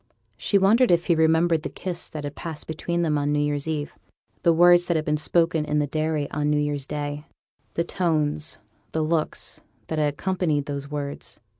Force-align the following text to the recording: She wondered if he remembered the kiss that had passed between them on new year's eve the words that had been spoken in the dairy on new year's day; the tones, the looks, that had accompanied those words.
She 0.35 0.57
wondered 0.57 0.89
if 0.89 1.05
he 1.05 1.13
remembered 1.13 1.61
the 1.61 1.69
kiss 1.69 2.09
that 2.09 2.23
had 2.23 2.33
passed 2.35 2.65
between 2.65 3.03
them 3.03 3.19
on 3.19 3.31
new 3.31 3.37
year's 3.37 3.67
eve 3.67 3.93
the 4.41 4.51
words 4.51 4.87
that 4.87 4.95
had 4.95 5.05
been 5.05 5.15
spoken 5.15 5.63
in 5.63 5.77
the 5.77 5.85
dairy 5.85 6.27
on 6.31 6.49
new 6.49 6.57
year's 6.57 6.87
day; 6.87 7.25
the 7.75 7.83
tones, 7.83 8.57
the 8.93 9.03
looks, 9.03 9.61
that 9.89 9.99
had 9.99 10.11
accompanied 10.15 10.65
those 10.65 10.89
words. 10.89 11.39